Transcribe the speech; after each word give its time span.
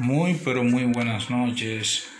Muy, 0.00 0.40
pero 0.42 0.64
muy 0.64 0.84
buenas 0.84 1.28
noches, 1.28 2.10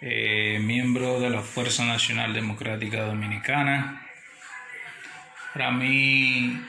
eh, 0.00 0.58
miembro 0.60 1.20
de 1.20 1.30
la 1.30 1.40
Fuerza 1.40 1.84
Nacional 1.84 2.34
Democrática 2.34 3.04
Dominicana. 3.04 4.04
Para 5.52 5.70
mí 5.70 6.60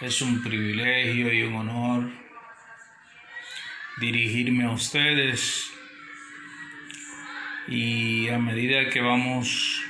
es 0.00 0.22
un 0.22 0.44
privilegio 0.44 1.32
y 1.32 1.42
un 1.42 1.56
honor 1.56 2.08
dirigirme 3.96 4.62
a 4.62 4.70
ustedes 4.70 5.72
y 7.66 8.28
a 8.28 8.38
medida 8.38 8.90
que 8.90 9.00
vamos 9.00 9.82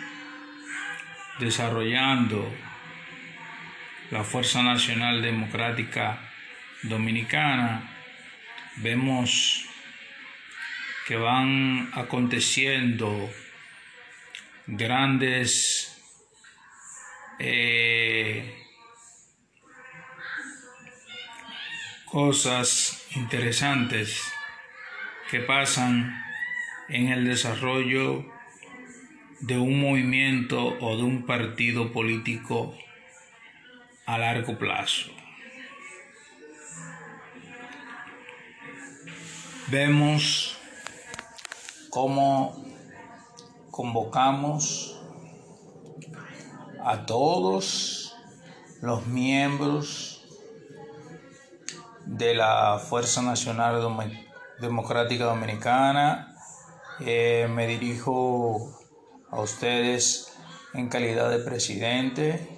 desarrollando 1.40 2.50
la 4.10 4.24
Fuerza 4.24 4.62
Nacional 4.62 5.20
Democrática 5.20 6.20
Dominicana, 6.84 7.95
vemos 8.76 9.66
que 11.06 11.16
van 11.16 11.90
aconteciendo 11.94 13.30
grandes 14.66 16.02
eh, 17.38 18.64
cosas 22.06 23.06
interesantes 23.14 24.22
que 25.30 25.40
pasan 25.40 26.22
en 26.88 27.08
el 27.08 27.24
desarrollo 27.24 28.24
de 29.40 29.58
un 29.58 29.80
movimiento 29.80 30.76
o 30.80 30.96
de 30.96 31.02
un 31.02 31.26
partido 31.26 31.92
político 31.92 32.76
a 34.06 34.18
largo 34.18 34.58
plazo. 34.58 35.25
Vemos 39.68 40.56
cómo 41.90 42.54
convocamos 43.70 45.00
a 46.84 47.04
todos 47.04 48.16
los 48.80 49.06
miembros 49.06 50.24
de 52.04 52.34
la 52.34 52.78
Fuerza 52.78 53.22
Nacional 53.22 53.82
Democrática 54.60 55.24
Dominicana. 55.24 56.36
Eh, 57.00 57.48
me 57.50 57.66
dirijo 57.66 58.78
a 59.30 59.40
ustedes 59.40 60.32
en 60.74 60.88
calidad 60.88 61.28
de 61.30 61.40
presidente 61.40 62.48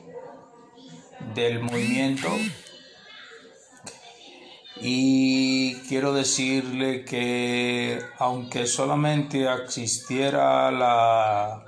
del 1.34 1.60
movimiento 1.60 2.28
y 4.80 5.74
quiero 5.88 6.12
decirle 6.12 7.04
que 7.04 8.00
aunque 8.18 8.66
solamente 8.66 9.52
existiera 9.52 10.70
la 10.70 11.64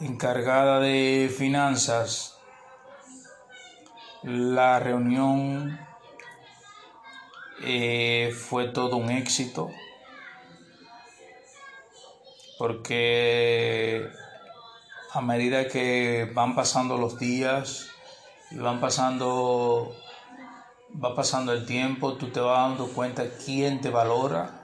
encargada 0.00 0.80
de 0.80 1.32
finanzas, 1.36 2.38
la 4.22 4.78
reunión 4.78 5.80
eh, 7.64 8.32
fue 8.36 8.68
todo 8.68 8.96
un 8.96 9.10
éxito 9.10 9.70
porque 12.62 14.08
a 15.12 15.20
medida 15.20 15.66
que 15.66 16.30
van 16.32 16.54
pasando 16.54 16.96
los 16.96 17.18
días 17.18 17.88
y 18.52 18.58
van 18.58 18.80
pasando 18.80 19.96
va 21.02 21.14
pasando 21.14 21.52
el 21.52 21.66
tiempo, 21.66 22.14
tú 22.14 22.28
te 22.30 22.40
vas 22.40 22.68
dando 22.70 22.88
cuenta 22.88 23.24
quién 23.44 23.80
te 23.80 23.90
valora. 23.90 24.60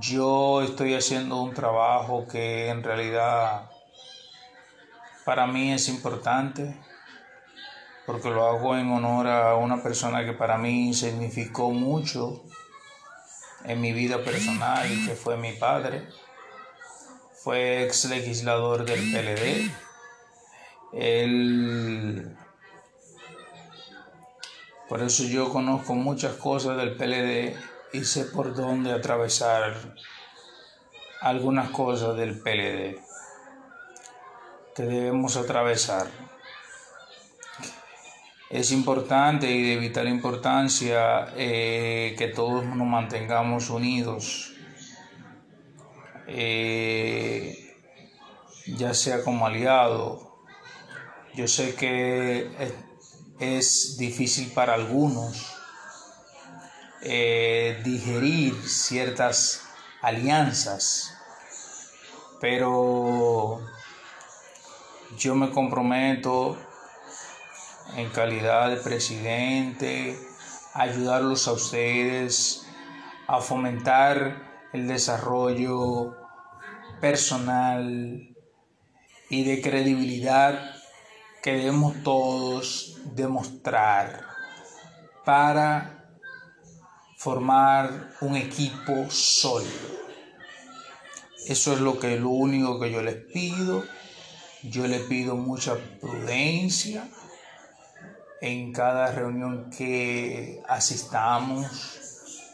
Yo 0.00 0.62
estoy 0.62 0.94
haciendo 0.94 1.42
un 1.42 1.52
trabajo 1.52 2.26
que 2.26 2.68
en 2.68 2.82
realidad 2.82 3.70
para 5.24 5.46
mí 5.46 5.72
es 5.72 5.88
importante 5.88 6.76
porque 8.06 8.30
lo 8.30 8.46
hago 8.48 8.76
en 8.76 8.90
honor 8.90 9.28
a 9.28 9.56
una 9.56 9.82
persona 9.82 10.24
que 10.24 10.32
para 10.32 10.58
mí 10.58 10.92
significó 10.94 11.70
mucho 11.70 12.42
en 13.64 13.80
mi 13.80 13.92
vida 13.92 14.24
personal, 14.24 14.88
que 15.06 15.14
fue 15.14 15.36
mi 15.36 15.52
padre. 15.52 16.08
Fue 17.44 17.84
ex 17.84 18.06
legislador 18.06 18.84
del 18.84 19.00
PLD. 19.12 19.70
Él 20.92 22.36
por 24.92 25.00
eso 25.02 25.24
yo 25.24 25.48
conozco 25.48 25.94
muchas 25.94 26.34
cosas 26.34 26.76
del 26.76 26.94
PLD 26.96 27.56
y 27.94 28.04
sé 28.04 28.26
por 28.26 28.54
dónde 28.54 28.92
atravesar 28.92 29.72
algunas 31.22 31.70
cosas 31.70 32.14
del 32.14 32.38
PLD 32.38 33.00
que 34.76 34.82
debemos 34.82 35.38
atravesar. 35.38 36.08
Es 38.50 38.70
importante 38.70 39.50
y 39.50 39.62
de 39.62 39.78
vital 39.78 40.08
importancia 40.08 41.32
eh, 41.38 42.14
que 42.18 42.28
todos 42.28 42.62
nos 42.62 42.86
mantengamos 42.86 43.70
unidos, 43.70 44.52
eh, 46.26 47.78
ya 48.66 48.92
sea 48.92 49.24
como 49.24 49.46
aliado. 49.46 50.44
Yo 51.34 51.48
sé 51.48 51.74
que 51.74 52.50
es 53.38 53.96
difícil 53.98 54.52
para 54.52 54.74
algunos 54.74 55.56
eh, 57.02 57.80
digerir 57.84 58.54
ciertas 58.68 59.62
alianzas, 60.00 61.12
pero 62.40 63.60
yo 65.18 65.34
me 65.34 65.50
comprometo 65.50 66.56
en 67.96 68.08
calidad 68.10 68.70
de 68.70 68.76
presidente 68.76 70.18
a 70.74 70.82
ayudarlos 70.82 71.48
a 71.48 71.52
ustedes 71.52 72.66
a 73.26 73.40
fomentar 73.40 74.68
el 74.72 74.88
desarrollo 74.88 76.16
personal 77.00 78.36
y 79.28 79.44
de 79.44 79.60
credibilidad 79.60 80.71
que 81.42 81.54
debemos 81.54 82.02
todos 82.04 82.98
demostrar 83.16 84.20
para 85.24 86.06
formar 87.16 88.10
un 88.20 88.36
equipo 88.36 89.10
sólido. 89.10 90.02
Eso 91.46 91.72
es 91.72 91.80
lo 91.80 91.98
que 91.98 92.16
lo 92.18 92.30
único 92.30 92.78
que 92.78 92.92
yo 92.92 93.02
les 93.02 93.16
pido. 93.16 93.82
Yo 94.62 94.86
les 94.86 95.02
pido 95.02 95.34
mucha 95.34 95.74
prudencia 96.00 97.08
en 98.40 98.72
cada 98.72 99.10
reunión 99.10 99.70
que 99.76 100.62
asistamos, 100.68 101.66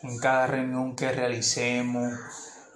en 0.03 0.19
cada 0.19 0.47
reunión 0.47 0.97
que 0.97 1.13
realicemos. 1.13 2.15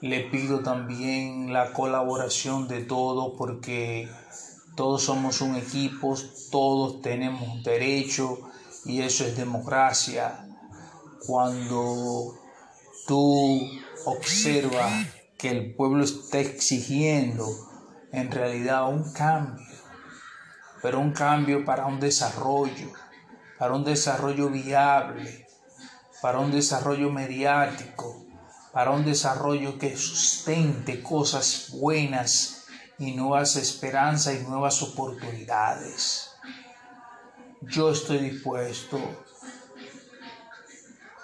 Le 0.02 0.20
pido 0.24 0.60
también 0.60 1.54
la 1.54 1.72
colaboración 1.72 2.68
de 2.68 2.82
todos 2.82 3.32
porque 3.38 4.10
todos 4.82 5.04
somos 5.04 5.40
un 5.40 5.54
equipo, 5.54 6.16
todos 6.50 7.00
tenemos 7.02 7.62
derecho 7.62 8.40
y 8.84 9.00
eso 9.00 9.24
es 9.24 9.36
democracia. 9.36 10.44
Cuando 11.24 12.36
tú 13.06 13.60
observas 14.06 15.06
que 15.38 15.50
el 15.50 15.76
pueblo 15.76 16.02
está 16.02 16.40
exigiendo 16.40 17.46
en 18.10 18.32
realidad 18.32 18.88
un 18.88 19.12
cambio, 19.12 19.64
pero 20.82 20.98
un 20.98 21.12
cambio 21.12 21.64
para 21.64 21.86
un 21.86 22.00
desarrollo, 22.00 22.92
para 23.60 23.74
un 23.74 23.84
desarrollo 23.84 24.50
viable, 24.50 25.46
para 26.20 26.40
un 26.40 26.50
desarrollo 26.50 27.08
mediático, 27.08 28.24
para 28.72 28.90
un 28.90 29.04
desarrollo 29.04 29.78
que 29.78 29.96
sustente 29.96 31.04
cosas 31.04 31.68
buenas 31.70 32.61
y 32.98 33.12
nuevas 33.14 33.56
esperanzas 33.56 34.34
y 34.34 34.44
nuevas 34.44 34.82
oportunidades. 34.82 36.30
Yo 37.62 37.90
estoy 37.90 38.18
dispuesto 38.18 38.98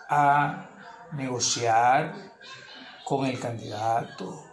a 0.09 0.69
negociar 1.13 2.15
con 3.05 3.27
el 3.27 3.39
candidato. 3.39 4.45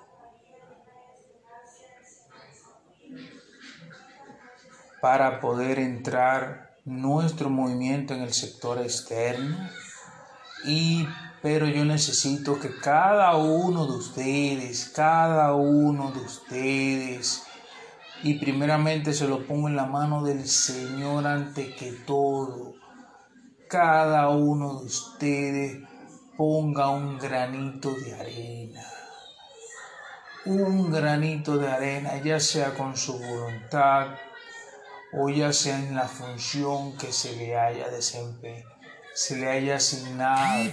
para 5.02 5.40
poder 5.40 5.78
entrar 5.78 6.78
nuestro 6.84 7.52
movimiento 7.52 8.16
en 8.16 8.22
el 8.22 8.34
sector 8.34 8.80
externo 8.80 9.70
y 10.66 11.08
pero 11.42 11.68
yo 11.68 11.86
necesito 11.86 12.60
que 12.60 12.76
cada 12.76 13.36
uno 13.36 13.86
de 13.86 13.98
ustedes, 13.98 14.90
cada 14.90 15.54
uno 15.54 16.12
de 16.12 16.22
ustedes, 16.22 17.44
y 18.24 18.40
primeramente 18.40 19.14
se 19.14 19.28
lo 19.28 19.46
pongo 19.46 19.68
en 19.68 19.76
la 19.76 19.86
mano 19.86 20.24
del 20.24 20.48
Señor 20.48 21.28
ante 21.28 21.76
que 21.76 21.92
todo, 21.92 22.74
cada 23.70 24.30
uno 24.30 24.80
de 24.80 24.86
ustedes 24.86 25.84
ponga 26.36 26.90
un 26.90 27.20
granito 27.20 27.94
de 27.94 28.16
arena. 28.16 28.84
Un 30.46 30.92
granito 30.92 31.58
de 31.58 31.68
arena, 31.68 32.22
ya 32.24 32.40
sea 32.40 32.74
con 32.74 32.98
su 32.98 33.20
voluntad 33.20 34.16
o 35.14 35.30
ya 35.30 35.54
sea 35.54 35.78
en 35.78 35.96
la 35.96 36.08
función 36.08 36.98
que 36.98 37.12
se 37.12 37.36
le 37.36 37.56
haya 37.56 37.90
desempeñado, 37.90 38.75
se 39.16 39.38
le 39.38 39.50
haya 39.50 39.78
asignado. 39.78 40.72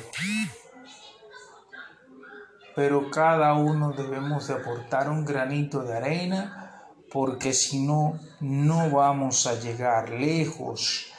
Pero 2.76 3.10
cada 3.10 3.54
uno 3.54 3.92
debemos 3.92 4.48
de 4.48 4.54
aportar 4.54 5.08
un 5.08 5.24
granito 5.24 5.82
de 5.82 5.96
arena 5.96 6.84
porque 7.10 7.54
si 7.54 7.86
no, 7.86 8.20
no 8.40 8.90
vamos 8.90 9.46
a 9.46 9.54
llegar 9.54 10.10
lejos 10.10 11.12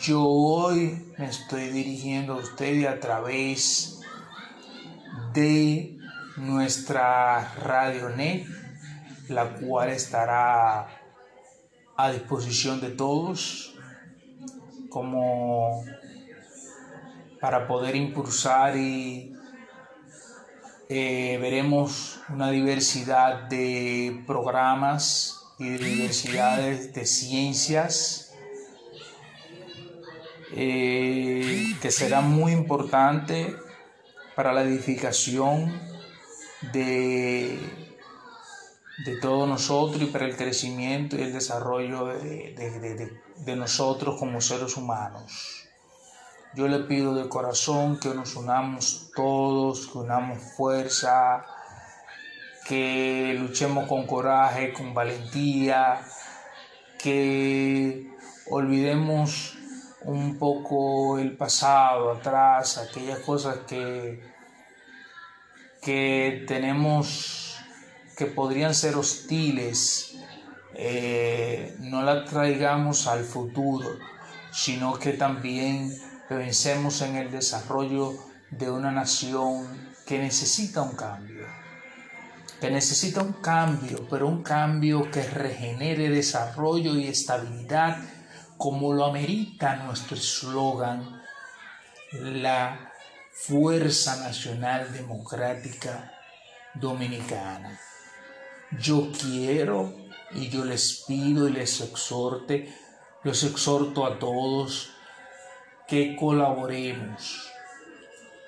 yo 0.00 0.24
hoy 0.24 1.14
me 1.16 1.26
estoy 1.26 1.68
dirigiendo 1.68 2.34
a 2.34 2.36
ustedes 2.38 2.88
a 2.88 2.98
través 2.98 4.00
de 5.32 5.96
nuestra 6.36 7.54
RadioNet, 7.62 8.46
la 9.28 9.54
cual 9.54 9.90
estará 9.90 10.88
a 11.96 12.10
disposición 12.10 12.80
de 12.80 12.90
todos 12.90 13.74
como 14.90 15.84
para 17.46 17.68
poder 17.68 17.94
impulsar 17.94 18.76
y 18.76 19.32
eh, 20.88 21.38
veremos 21.40 22.18
una 22.28 22.50
diversidad 22.50 23.42
de 23.48 24.24
programas 24.26 25.44
y 25.56 25.68
de 25.68 25.78
diversidades 25.78 26.92
de 26.92 27.06
ciencias 27.06 28.34
eh, 30.56 31.66
que 31.80 31.92
será 31.92 32.20
muy 32.20 32.50
importante 32.50 33.54
para 34.34 34.52
la 34.52 34.62
edificación 34.62 35.80
de, 36.72 37.60
de 39.04 39.16
todos 39.20 39.48
nosotros 39.48 40.02
y 40.02 40.06
para 40.06 40.26
el 40.26 40.34
crecimiento 40.34 41.14
y 41.14 41.22
el 41.22 41.32
desarrollo 41.32 42.06
de, 42.06 43.20
de 43.36 43.54
nosotros 43.54 44.18
como 44.18 44.40
seres 44.40 44.76
humanos. 44.76 45.55
Yo 46.56 46.68
le 46.68 46.78
pido 46.78 47.14
de 47.14 47.28
corazón 47.28 48.00
que 48.00 48.14
nos 48.14 48.34
unamos 48.34 49.10
todos, 49.14 49.88
que 49.88 49.98
unamos 49.98 50.38
fuerza, 50.56 51.44
que 52.66 53.36
luchemos 53.38 53.86
con 53.86 54.06
coraje, 54.06 54.72
con 54.72 54.94
valentía, 54.94 56.00
que 56.98 58.10
olvidemos 58.48 59.58
un 60.00 60.38
poco 60.38 61.18
el 61.18 61.36
pasado 61.36 62.12
atrás, 62.12 62.78
aquellas 62.78 63.18
cosas 63.18 63.58
que, 63.68 64.24
que 65.82 66.46
tenemos 66.48 67.58
que 68.16 68.24
podrían 68.24 68.74
ser 68.74 68.96
hostiles, 68.96 70.16
eh, 70.72 71.76
no 71.80 72.00
las 72.00 72.30
traigamos 72.30 73.06
al 73.08 73.24
futuro, 73.24 73.90
sino 74.50 74.98
que 74.98 75.12
también 75.12 75.92
pensemos 76.28 77.02
en 77.02 77.16
el 77.16 77.30
desarrollo 77.30 78.14
de 78.50 78.70
una 78.70 78.90
nación 78.90 79.66
que 80.06 80.18
necesita 80.18 80.82
un 80.82 80.96
cambio, 80.96 81.46
que 82.60 82.70
necesita 82.70 83.22
un 83.22 83.34
cambio, 83.34 84.06
pero 84.08 84.26
un 84.26 84.42
cambio 84.42 85.10
que 85.10 85.22
regenere 85.22 86.08
desarrollo 86.08 86.94
y 86.94 87.06
estabilidad 87.06 87.98
como 88.56 88.92
lo 88.92 89.04
amerita 89.04 89.76
nuestro 89.76 90.16
eslogan, 90.16 91.22
la 92.12 92.92
Fuerza 93.32 94.16
Nacional 94.16 94.92
Democrática 94.92 96.12
Dominicana. 96.74 97.78
Yo 98.80 99.12
quiero 99.12 99.94
y 100.32 100.48
yo 100.48 100.64
les 100.64 101.04
pido 101.06 101.48
y 101.48 101.52
les 101.52 101.80
exhorte, 101.80 102.74
los 103.22 103.44
exhorto 103.44 104.06
a 104.06 104.18
todos 104.18 104.95
que 105.86 106.16
colaboremos, 106.16 107.52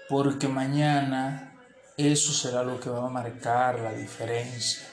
porque 0.08 0.48
mañana 0.48 1.54
eso 1.96 2.32
será 2.32 2.64
lo 2.64 2.80
que 2.80 2.90
va 2.90 3.06
a 3.06 3.10
marcar 3.10 3.78
la 3.78 3.92
diferencia. 3.92 4.88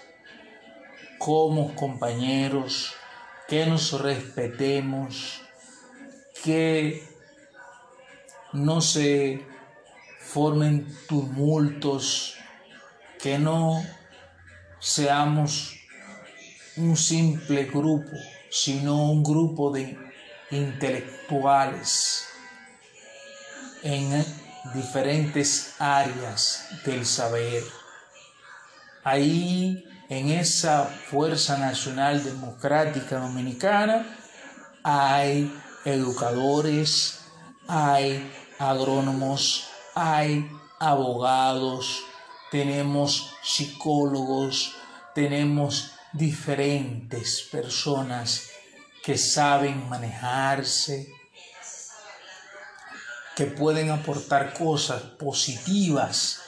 Como 1.18 1.74
compañeros, 1.74 2.94
que 3.48 3.66
nos 3.66 4.00
respetemos, 4.00 5.42
que 6.44 7.04
no 8.54 8.82
se 8.82 9.44
formen 10.20 10.88
tumultos, 11.08 12.36
que 13.20 13.40
no 13.40 13.84
seamos 14.80 15.80
un 16.78 16.96
simple 16.96 17.64
grupo, 17.66 18.12
sino 18.52 19.12
un 19.12 19.24
grupo 19.24 19.72
de 19.72 19.98
intelectuales 20.52 22.28
en 23.86 24.26
diferentes 24.74 25.76
áreas 25.78 26.68
del 26.84 27.06
saber. 27.06 27.64
Ahí 29.04 29.86
en 30.10 30.30
esa 30.30 30.86
Fuerza 30.86 31.58
Nacional 31.60 32.24
Democrática 32.24 33.20
Dominicana 33.20 34.08
hay 34.84 35.56
educadores, 35.86 37.20
hay 37.68 38.28
agrónomos, 38.58 39.68
hay 39.94 40.50
abogados, 40.80 42.02
tenemos 42.50 43.36
psicólogos, 43.44 44.76
tenemos 45.14 45.92
diferentes 46.12 47.48
personas 47.52 48.50
que 49.04 49.16
saben 49.16 49.88
manejarse, 49.88 51.08
que 53.36 53.46
pueden 53.46 53.92
aportar 53.92 54.54
cosas 54.54 55.02
positivas 55.02 56.42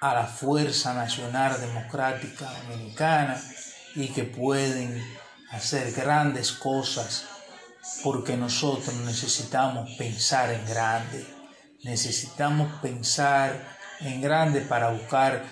a 0.00 0.14
la 0.14 0.26
Fuerza 0.26 0.94
Nacional 0.94 1.60
Democrática 1.60 2.50
Dominicana 2.62 3.40
y 3.94 4.08
que 4.08 4.24
pueden 4.24 5.02
hacer 5.50 5.92
grandes 5.92 6.52
cosas 6.52 7.24
porque 8.02 8.36
nosotros 8.36 8.94
necesitamos 9.04 9.90
pensar 9.96 10.52
en 10.52 10.64
grande, 10.66 11.26
necesitamos 11.82 12.80
pensar 12.80 13.78
en 14.00 14.20
grande 14.20 14.60
para 14.60 14.90
buscar 14.90 15.44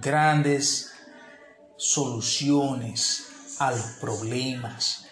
grandes 0.00 0.92
soluciones 1.76 3.26
a 3.58 3.72
los 3.72 3.86
problemas 4.00 5.06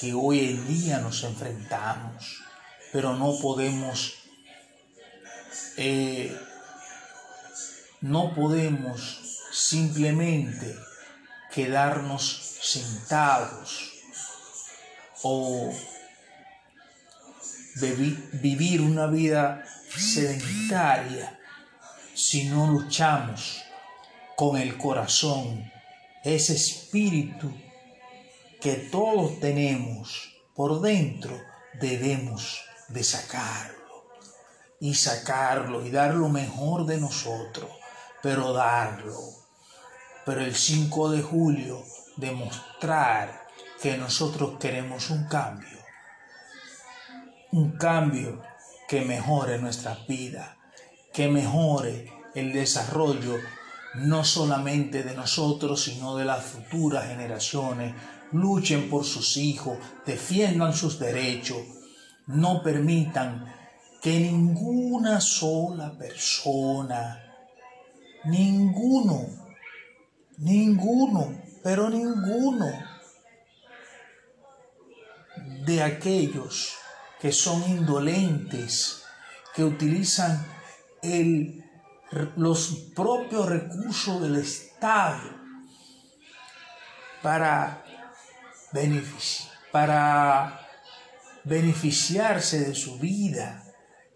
que 0.00 0.12
hoy 0.12 0.40
en 0.40 0.66
día 0.66 0.98
nos 0.98 1.22
enfrentamos, 1.24 2.43
pero 2.94 3.16
no 3.16 3.36
podemos 3.40 4.14
eh, 5.76 6.32
no 8.02 8.32
podemos 8.36 9.00
simplemente 9.50 10.76
quedarnos 11.52 12.22
sentados 12.62 13.90
o 15.24 15.74
vivir 18.40 18.80
una 18.80 19.08
vida 19.08 19.64
sedentaria 19.88 21.36
si 22.14 22.44
no 22.44 22.68
luchamos 22.68 23.64
con 24.36 24.56
el 24.56 24.78
corazón, 24.78 25.68
ese 26.22 26.54
espíritu 26.54 27.52
que 28.60 28.74
todos 28.74 29.40
tenemos 29.40 30.32
por 30.54 30.80
dentro, 30.80 31.36
debemos 31.80 32.60
de 32.88 33.04
sacarlo 33.04 33.74
y 34.80 34.94
sacarlo 34.94 35.84
y 35.84 35.90
dar 35.90 36.14
lo 36.14 36.28
mejor 36.28 36.86
de 36.86 37.00
nosotros 37.00 37.70
pero 38.24 38.54
darlo. 38.54 39.20
Pero 40.24 40.40
el 40.40 40.54
5 40.54 41.10
de 41.10 41.20
julio 41.20 41.84
demostrar 42.16 43.46
que 43.82 43.98
nosotros 43.98 44.58
queremos 44.58 45.10
un 45.10 45.28
cambio. 45.28 45.78
Un 47.52 47.72
cambio 47.72 48.40
que 48.88 49.02
mejore 49.02 49.58
nuestra 49.58 49.98
vida, 50.08 50.56
que 51.12 51.28
mejore 51.28 52.10
el 52.34 52.54
desarrollo 52.54 53.36
no 53.96 54.24
solamente 54.24 55.02
de 55.02 55.14
nosotros, 55.14 55.82
sino 55.82 56.16
de 56.16 56.24
las 56.24 56.42
futuras 56.46 57.08
generaciones. 57.08 57.94
Luchen 58.32 58.88
por 58.88 59.04
sus 59.04 59.36
hijos, 59.36 59.76
defiendan 60.06 60.72
sus 60.72 60.98
derechos, 60.98 61.58
no 62.26 62.62
permitan 62.62 63.52
que 64.00 64.20
ninguna 64.20 65.20
sola 65.20 65.96
persona 65.98 67.24
Ninguno, 68.24 69.28
ninguno, 70.38 71.42
pero 71.62 71.90
ninguno 71.90 72.66
de 75.66 75.82
aquellos 75.82 76.74
que 77.20 77.32
son 77.32 77.62
indolentes, 77.68 79.04
que 79.54 79.62
utilizan 79.62 80.46
el, 81.02 81.62
los 82.36 82.92
propios 82.96 83.46
recursos 83.46 84.22
del 84.22 84.36
Estado 84.36 85.20
para, 87.22 87.84
para 89.70 90.63
beneficiarse 91.44 92.60
de 92.60 92.74
su 92.74 92.98
vida 92.98 93.62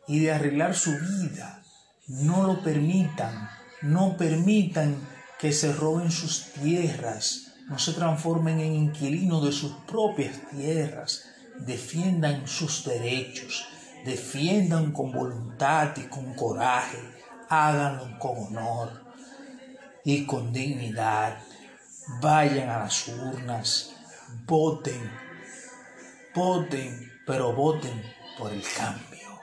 y 0.07 0.21
de 0.21 0.33
arreglar 0.33 0.75
su 0.75 0.93
vida. 0.99 1.63
No 2.07 2.43
lo 2.45 2.63
permitan, 2.63 3.51
no 3.83 4.17
permitan 4.17 4.97
que 5.39 5.53
se 5.53 5.73
roben 5.73 6.11
sus 6.11 6.53
tierras, 6.53 7.53
no 7.69 7.79
se 7.79 7.93
transformen 7.93 8.61
en 8.61 8.75
inquilinos 8.75 9.45
de 9.45 9.53
sus 9.53 9.73
propias 9.87 10.37
tierras, 10.51 11.27
defiendan 11.61 12.49
sus 12.49 12.85
derechos, 12.85 13.67
defiendan 14.05 14.93
con 14.93 15.13
voluntad 15.13 15.95
y 15.97 16.05
con 16.05 16.35
coraje, 16.35 16.99
háganlo 17.49 18.19
con 18.19 18.39
honor 18.47 19.05
y 20.05 20.25
con 20.25 20.53
dignidad. 20.53 21.39
Vayan 22.23 22.71
a 22.71 22.79
las 22.79 23.07
urnas, 23.09 23.93
voten, 24.47 25.11
voten, 26.35 27.18
pero 27.29 27.53
voten 27.53 28.03
por 28.39 28.51
el 28.51 28.63
cambio, 28.75 29.39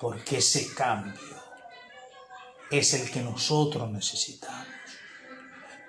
porque 0.00 0.38
ese 0.38 0.72
cambio 0.72 1.34
es 2.70 2.94
el 2.94 3.10
que 3.10 3.22
nosotros 3.22 3.90
necesitamos. 3.90 4.68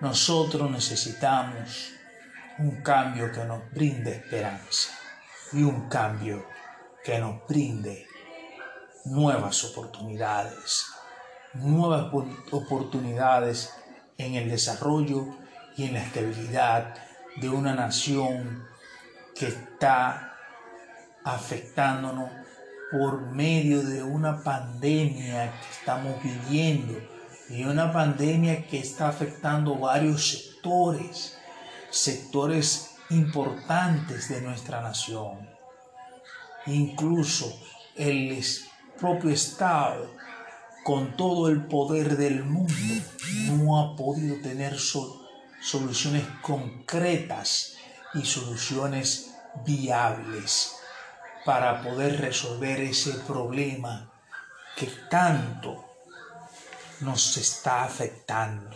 Nosotros 0.02 0.72
necesitamos 0.72 1.92
un 2.58 2.82
cambio 2.82 3.32
que 3.32 3.44
nos 3.46 3.70
brinde 3.72 4.16
esperanza 4.16 4.90
y 5.54 5.62
un 5.62 5.88
cambio 5.88 6.48
que 7.04 7.20
nos 7.20 7.48
brinde 7.48 8.08
nuevas 9.06 9.64
oportunidades, 9.66 10.88
nuevas 11.54 12.12
oportunidades 12.50 13.72
en 14.18 14.34
el 14.34 14.50
desarrollo 14.50 15.28
y 15.78 15.86
en 15.86 15.94
la 15.94 16.04
estabilidad 16.04 16.96
de 17.36 17.50
una 17.50 17.76
nación 17.76 18.68
que 19.36 19.50
está 19.50 20.37
afectándonos 21.36 22.30
por 22.92 23.20
medio 23.32 23.84
de 23.84 24.02
una 24.02 24.44
pandemia 24.44 25.52
que 25.52 25.70
estamos 25.72 26.24
viviendo 26.24 26.98
y 27.50 27.64
una 27.64 27.92
pandemia 27.92 28.66
que 28.66 28.80
está 28.80 29.10
afectando 29.10 29.76
varios 29.76 30.30
sectores, 30.30 31.38
sectores 31.90 32.92
importantes 33.10 34.30
de 34.30 34.42
nuestra 34.42 34.82
nación. 34.82 35.50
Incluso 36.66 37.54
el 37.96 38.42
propio 39.00 39.30
Estado, 39.30 40.10
con 40.86 41.18
todo 41.18 41.50
el 41.50 41.66
poder 41.66 42.16
del 42.16 42.44
mundo, 42.44 42.74
no 43.52 43.80
ha 43.80 43.96
podido 43.98 44.42
tener 44.42 44.78
soluciones 44.80 46.24
concretas 46.42 47.76
y 48.14 48.26
soluciones 48.26 49.34
viables 49.66 50.77
para 51.48 51.82
poder 51.82 52.20
resolver 52.20 52.82
ese 52.82 53.20
problema 53.20 54.12
que 54.76 54.88
tanto 55.10 55.82
nos 57.00 57.38
está 57.38 57.86
afectando. 57.86 58.76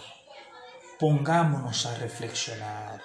Pongámonos 0.97 1.85
a 1.85 1.95
reflexionar 1.95 3.01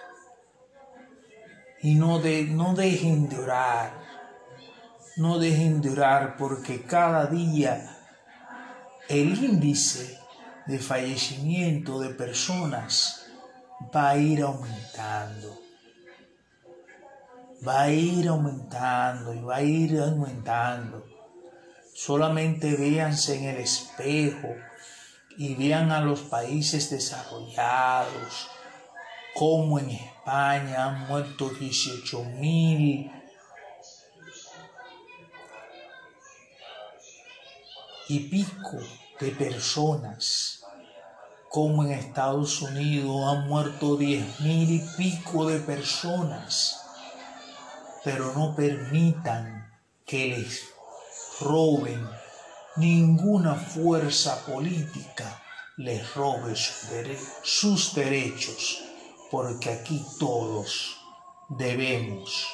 y 1.83 1.97
no, 1.97 2.21
de, 2.21 2.45
no 2.45 2.75
dejen 2.75 3.29
de 3.29 3.41
orar, 3.41 3.91
no 5.17 5.41
dejen 5.41 5.81
de 5.81 5.91
orar 5.91 6.37
porque 6.37 6.85
cada 6.85 7.27
día 7.27 7.99
el 9.09 9.37
índice 9.43 10.21
de 10.67 10.79
fallecimiento 10.79 11.99
de 11.99 12.11
personas 12.11 13.27
va 13.93 14.11
a 14.11 14.17
ir 14.17 14.43
aumentando. 14.43 15.66
Va 17.67 17.83
a 17.83 17.91
ir 17.91 18.29
aumentando 18.29 19.33
y 19.33 19.41
va 19.41 19.57
a 19.57 19.63
ir 19.63 20.01
aumentando. 20.01 21.05
Solamente 21.95 22.77
véanse 22.77 23.37
en 23.39 23.45
el 23.45 23.57
espejo 23.59 24.49
y 25.39 25.55
vean 25.55 25.93
a 25.93 26.01
los 26.01 26.21
países 26.21 26.91
desarrollados, 26.91 28.49
como 29.35 29.79
en 29.79 29.91
España 29.91 30.87
han 30.87 31.07
muerto 31.07 31.51
18 31.51 32.25
mil 32.25 33.11
y 38.09 38.21
pico 38.21 38.79
de 39.21 39.31
personas, 39.33 40.63
como 41.51 41.85
en 41.85 41.93
Estados 41.93 42.63
Unidos 42.63 43.29
han 43.29 43.49
muerto 43.49 43.97
10 43.97 44.41
mil 44.41 44.71
y 44.71 44.81
pico 44.97 45.47
de 45.47 45.59
personas, 45.61 46.86
pero 48.07 48.33
no 48.35 48.55
permitan 48.55 49.69
que 50.07 50.29
les 50.29 50.63
roben 51.41 52.09
ninguna 52.77 53.57
fuerza 53.57 54.47
política 54.47 55.43
les 55.77 56.15
robe 56.15 56.55
sus 57.43 57.95
derechos 57.97 58.81
porque 59.29 59.71
aquí 59.71 60.07
todos 60.21 60.99
debemos 61.49 62.47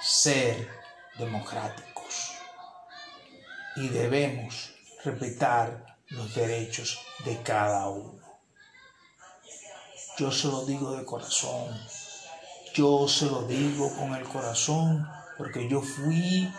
ser 0.00 0.68
democráticos 1.16 2.32
y 3.76 3.86
debemos 3.86 4.74
respetar 5.04 5.96
los 6.08 6.34
derechos 6.34 6.98
de 7.24 7.40
cada 7.42 7.88
uno. 7.88 8.20
Yo 10.18 10.32
se 10.32 10.48
lo 10.48 10.66
digo 10.66 10.90
de 10.90 11.04
corazón, 11.04 11.72
yo 12.74 13.06
se 13.08 13.26
lo 13.26 13.42
digo 13.46 13.94
con 13.94 14.14
el 14.14 14.24
corazón 14.24 15.08
porque 15.38 15.68
yo 15.68 15.80
fui 15.80 16.52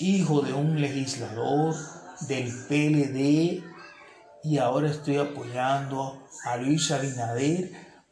hijo 0.00 0.40
de 0.42 0.52
un 0.52 0.80
legislador 0.80 1.76
del 2.22 2.52
PLD 2.66 3.62
y 4.42 4.58
ahora 4.58 4.90
estoy 4.90 5.18
apoyando 5.18 6.26
a 6.44 6.56
Luis 6.56 6.90
Abinader 6.90 7.70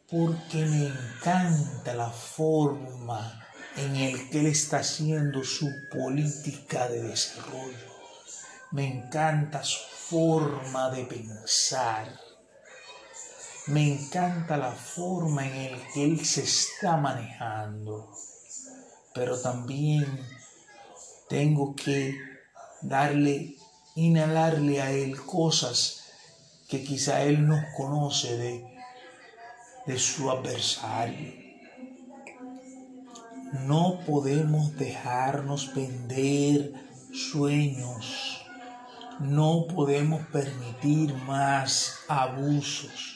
porque 0.09 0.65
me 0.67 0.87
encanta 0.87 1.95
la 1.95 2.11
forma 2.11 3.45
en 3.77 3.97
el 3.97 4.31
que 4.31 4.41
él 4.41 4.47
está 4.47 4.79
haciendo 4.79 5.43
su 5.43 5.69
política 5.91 6.89
de 6.89 7.03
desarrollo. 7.03 7.93
Me 8.71 8.87
encanta 8.87 9.65
su 9.65 9.81
forma 9.89 10.91
de 10.91 11.05
pensar. 11.05 12.26
Me 13.67 13.93
encanta 13.93 14.57
la 14.57 14.73
forma 14.73 15.47
en 15.47 15.81
que 15.93 16.05
él 16.05 16.25
se 16.25 16.43
está 16.43 16.97
manejando. 16.97 18.11
Pero 19.15 19.41
también 19.41 20.07
tengo 21.29 21.75
que 21.75 22.17
darle, 22.83 23.57
inhalarle 23.95 24.83
a 24.83 24.91
él 24.91 25.21
cosas 25.25 26.05
que 26.69 26.85
quizá 26.85 27.23
él 27.23 27.47
no 27.47 27.61
conoce 27.77 28.37
de 28.37 28.77
de 29.87 29.99
su 29.99 30.31
adversario. 30.31 31.33
No 33.67 34.01
podemos 34.05 34.77
dejarnos 34.77 35.73
vender 35.75 36.73
sueños. 37.13 38.45
No 39.21 39.67
podemos 39.69 40.27
permitir 40.27 41.15
más 41.15 41.95
abusos. 42.09 43.16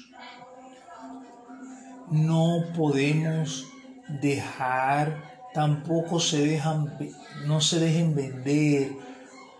No 2.10 2.64
podemos 2.76 3.66
dejar, 4.08 5.22
tampoco 5.54 6.18
se 6.18 6.44
dejan, 6.44 6.98
no 7.46 7.60
se 7.60 7.78
dejen 7.78 8.16
vender 8.16 8.92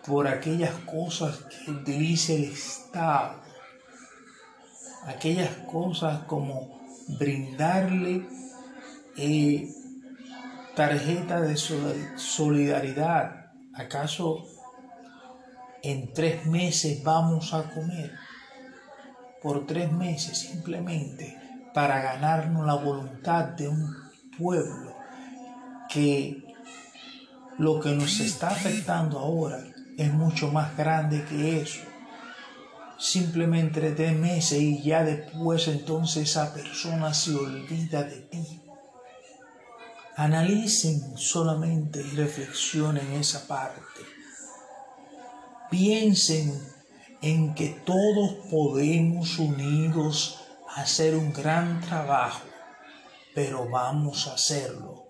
por 0.04 0.26
aquellas 0.26 0.74
cosas 0.80 1.38
que 1.44 1.70
utiliza 1.70 2.32
el 2.32 2.44
Estado. 2.44 3.40
Aquellas 5.06 5.50
cosas 5.70 6.24
como 6.24 6.80
brindarle 7.18 8.26
eh, 9.16 9.68
tarjeta 10.74 11.40
de 11.40 11.56
solidaridad. 11.56 13.52
¿Acaso 13.74 14.44
en 15.84 16.12
tres 16.12 16.46
meses 16.46 17.02
vamos 17.04 17.54
a 17.54 17.70
comer? 17.70 18.12
Por 19.40 19.66
tres 19.66 19.92
meses 19.92 20.36
simplemente 20.36 21.39
para 21.80 22.02
ganarnos 22.02 22.66
la 22.66 22.74
voluntad 22.74 23.42
de 23.56 23.66
un 23.66 23.96
pueblo 24.36 24.94
que 25.88 26.44
lo 27.56 27.80
que 27.80 27.92
nos 27.92 28.20
está 28.20 28.48
afectando 28.48 29.18
ahora 29.18 29.64
es 29.96 30.12
mucho 30.12 30.52
más 30.52 30.76
grande 30.76 31.24
que 31.24 31.62
eso 31.62 31.80
simplemente 32.98 33.92
tres 33.92 34.14
meses 34.14 34.60
y 34.60 34.82
ya 34.82 35.04
después 35.04 35.68
entonces 35.68 36.28
esa 36.28 36.52
persona 36.52 37.14
se 37.14 37.34
olvida 37.34 38.02
de 38.02 38.20
ti. 38.30 38.60
Analicen 40.16 41.16
solamente 41.16 42.02
y 42.02 42.14
reflexionen 42.14 43.10
esa 43.12 43.48
parte. 43.48 43.80
Piensen 45.70 46.62
en 47.22 47.54
que 47.54 47.68
todos 47.86 48.34
podemos 48.50 49.38
unidos 49.38 50.39
hacer 50.76 51.16
un 51.16 51.32
gran 51.32 51.80
trabajo, 51.80 52.44
pero 53.34 53.68
vamos 53.68 54.28
a 54.28 54.34
hacerlo 54.34 55.06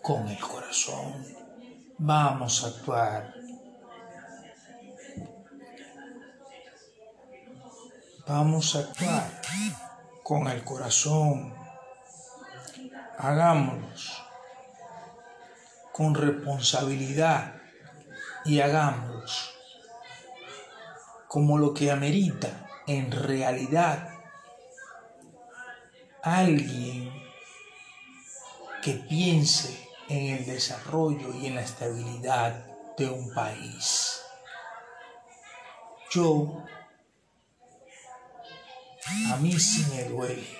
con 0.00 0.28
el 0.28 0.38
corazón. 0.38 1.26
Vamos 1.98 2.64
a 2.64 2.68
actuar. 2.68 3.34
Vamos 8.26 8.76
a 8.76 8.78
actuar 8.80 9.42
con 10.22 10.48
el 10.48 10.64
corazón. 10.64 11.54
Hagámoslos 13.18 14.22
con 15.92 16.14
responsabilidad 16.14 17.54
y 18.44 18.60
hagámoslos 18.60 19.54
como 21.28 21.58
lo 21.58 21.74
que 21.74 21.90
amerita 21.90 22.48
en 22.86 23.12
realidad 23.12 24.11
alguien 26.22 27.12
que 28.82 28.92
piense 28.94 29.88
en 30.08 30.38
el 30.38 30.46
desarrollo 30.46 31.34
y 31.34 31.46
en 31.46 31.56
la 31.56 31.62
estabilidad 31.62 32.66
de 32.96 33.08
un 33.08 33.32
país. 33.32 34.20
Yo, 36.10 36.64
a 39.30 39.36
mí 39.36 39.58
sí 39.58 39.86
me 39.94 40.04
duele, 40.04 40.58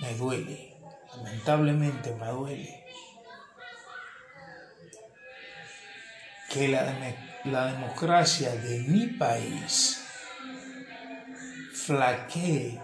me 0.00 0.14
duele, 0.14 0.76
lamentablemente 1.16 2.14
me 2.14 2.28
duele 2.28 2.84
que 6.50 6.68
la 6.68 6.84
la 7.44 7.72
democracia 7.72 8.54
de 8.54 8.80
mi 8.80 9.06
país 9.06 10.02
flaquee 11.72 12.78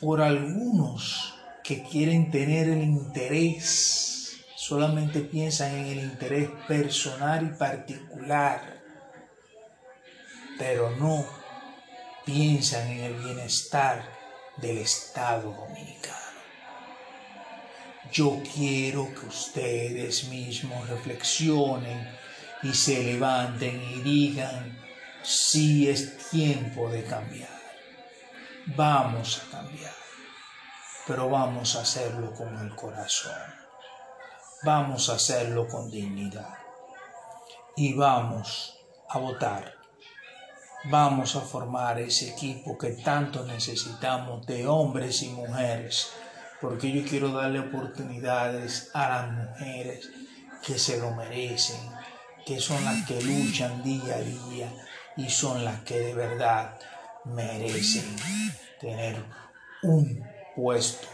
por 0.00 0.22
algunos 0.22 1.34
que 1.62 1.82
quieren 1.82 2.30
tener 2.30 2.68
el 2.68 2.82
interés, 2.82 4.40
solamente 4.56 5.20
piensan 5.20 5.74
en 5.74 5.86
el 5.86 5.98
interés 6.00 6.48
personal 6.66 7.46
y 7.46 7.58
particular, 7.58 8.82
pero 10.58 10.90
no 10.96 11.26
piensan 12.24 12.88
en 12.88 13.00
el 13.00 13.14
bienestar 13.14 14.02
del 14.56 14.78
Estado 14.78 15.52
dominicano. 15.52 16.16
Yo 18.10 18.42
quiero 18.54 19.08
que 19.14 19.26
ustedes 19.26 20.28
mismos 20.28 20.88
reflexionen 20.88 22.08
y 22.62 22.72
se 22.72 23.02
levanten 23.04 23.80
y 23.80 24.00
digan, 24.00 24.78
sí 25.22 25.88
es 25.88 26.28
tiempo 26.30 26.88
de 26.90 27.04
cambiar. 27.04 27.59
Vamos 28.66 29.42
a 29.42 29.50
cambiar, 29.50 29.94
pero 31.06 31.28
vamos 31.28 31.76
a 31.76 31.80
hacerlo 31.80 32.32
con 32.34 32.56
el 32.58 32.74
corazón. 32.74 33.32
Vamos 34.62 35.08
a 35.08 35.14
hacerlo 35.14 35.66
con 35.66 35.90
dignidad. 35.90 36.58
Y 37.76 37.94
vamos 37.94 38.78
a 39.08 39.18
votar. 39.18 39.74
Vamos 40.84 41.36
a 41.36 41.40
formar 41.40 41.98
ese 41.98 42.30
equipo 42.30 42.76
que 42.76 42.90
tanto 42.92 43.44
necesitamos 43.44 44.46
de 44.46 44.66
hombres 44.66 45.22
y 45.22 45.28
mujeres 45.30 46.12
porque 46.60 46.92
yo 46.92 47.08
quiero 47.08 47.32
darle 47.32 47.60
oportunidades 47.60 48.90
a 48.92 49.08
las 49.08 49.32
mujeres 49.32 50.10
que 50.62 50.78
se 50.78 50.98
lo 50.98 51.12
merecen, 51.12 51.80
que 52.44 52.60
son 52.60 52.84
las 52.84 53.06
que 53.06 53.22
luchan 53.22 53.82
día 53.82 54.16
a 54.16 54.20
día 54.20 54.72
y 55.16 55.30
son 55.30 55.64
las 55.64 55.80
que 55.80 55.98
de 55.98 56.14
verdad 56.14 56.78
merecen 57.24 58.16
tener 58.80 59.24
un 59.82 60.26
puesto 60.56 61.08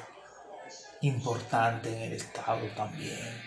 importante 1.01 1.95
en 1.95 2.03
el 2.03 2.13
Estado 2.15 2.67
también. 2.77 3.43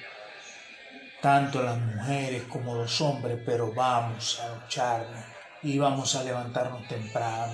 Tanto 1.21 1.61
las 1.61 1.77
mujeres 1.77 2.43
como 2.43 2.75
los 2.75 3.01
hombres, 3.01 3.41
pero 3.45 3.73
vamos 3.73 4.39
a 4.39 4.55
lucharnos 4.55 5.25
y 5.61 5.77
vamos 5.77 6.15
a 6.15 6.23
levantarnos 6.23 6.87
temprano. 6.87 7.53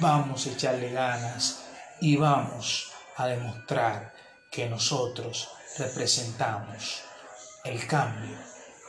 Vamos 0.00 0.46
a 0.46 0.50
echarle 0.50 0.90
ganas 0.90 1.64
y 2.00 2.16
vamos 2.16 2.92
a 3.16 3.26
demostrar 3.28 4.12
que 4.50 4.68
nosotros 4.68 5.50
representamos 5.78 7.02
el 7.64 7.86
cambio, 7.86 8.36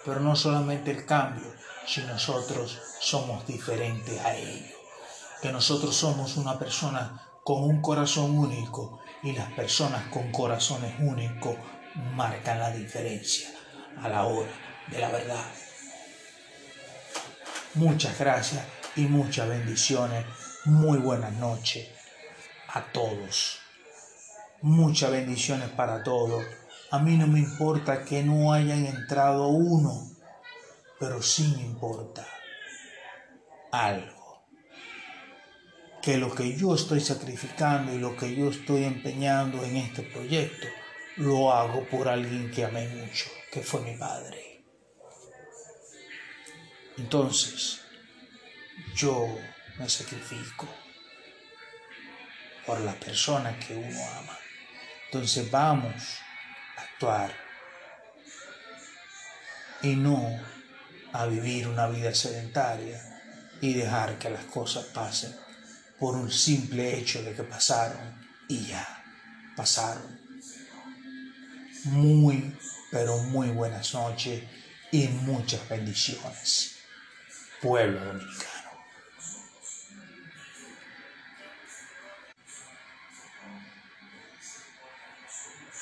pero 0.04 0.20
no 0.20 0.36
solamente 0.36 0.92
el 0.92 1.06
cambio, 1.06 1.54
si 1.86 2.02
nosotros 2.02 2.82
somos 3.00 3.46
diferentes 3.46 4.20
a 4.26 4.36
ello, 4.36 4.75
que 5.46 5.52
nosotros 5.52 5.96
somos 5.96 6.38
una 6.38 6.58
persona 6.58 7.22
con 7.44 7.62
un 7.66 7.80
corazón 7.80 8.36
único 8.36 8.98
y 9.22 9.34
las 9.34 9.52
personas 9.52 10.08
con 10.08 10.32
corazones 10.32 10.96
únicos 11.00 11.56
marcan 12.16 12.58
la 12.58 12.72
diferencia 12.72 13.50
a 14.02 14.10
la 14.10 14.26
hora 14.26 14.50
de 14.88 14.98
la 14.98 15.12
verdad. 15.12 15.46
Muchas 17.76 18.18
gracias 18.18 18.66
y 18.96 19.02
muchas 19.02 19.48
bendiciones. 19.48 20.26
Muy 20.66 20.98
buenas 20.98 21.34
noches 21.34 21.90
a 22.70 22.82
todos. 22.92 23.60
Muchas 24.64 25.12
bendiciones 25.12 25.70
para 25.70 26.02
todos. 26.02 26.44
A 26.90 26.98
mí 26.98 27.18
no 27.18 27.28
me 27.28 27.38
importa 27.38 28.04
que 28.04 28.24
no 28.24 28.52
hayan 28.52 28.84
entrado 28.88 29.50
uno, 29.50 30.10
pero 31.00 31.22
sí 31.22 31.54
me 31.56 31.62
importa 31.62 32.26
algo. 33.72 34.15
Que 36.06 36.20
lo 36.20 36.36
que 36.36 36.56
yo 36.56 36.76
estoy 36.76 37.02
sacrificando 37.02 37.92
y 37.92 37.98
lo 37.98 38.16
que 38.16 38.36
yo 38.36 38.52
estoy 38.52 38.84
empeñando 38.84 39.64
en 39.64 39.78
este 39.78 40.04
proyecto, 40.04 40.68
lo 41.16 41.52
hago 41.52 41.84
por 41.88 42.08
alguien 42.08 42.52
que 42.52 42.64
amé 42.64 42.88
mucho, 42.90 43.26
que 43.52 43.62
fue 43.62 43.82
mi 43.82 43.98
padre. 43.98 44.64
Entonces, 47.00 47.82
yo 48.96 49.36
me 49.80 49.90
sacrifico 49.90 50.68
por 52.68 52.80
la 52.82 52.94
persona 52.94 53.58
que 53.58 53.76
uno 53.76 54.00
ama. 54.20 54.38
Entonces 55.06 55.50
vamos 55.50 56.20
a 56.78 56.82
actuar 56.82 57.34
y 59.82 59.96
no 59.96 60.40
a 61.14 61.26
vivir 61.26 61.68
una 61.68 61.88
vida 61.88 62.14
sedentaria 62.14 63.02
y 63.60 63.74
dejar 63.74 64.20
que 64.20 64.30
las 64.30 64.46
cosas 64.46 64.86
pasen 64.86 65.45
por 66.00 66.16
un 66.16 66.32
simple 66.32 66.98
hecho 66.98 67.24
de 67.24 67.34
que 67.34 67.44
pasaron 67.44 68.00
y 68.48 68.68
ya 68.68 69.04
pasaron. 69.56 70.20
Muy, 71.86 72.56
pero 72.92 73.18
muy 73.18 73.50
buenas 73.50 73.94
noches 73.94 74.44
y 74.92 75.08
muchas 75.08 75.68
bendiciones. 75.70 76.78
Pueblo 77.62 78.04
Dominicano. 78.04 78.55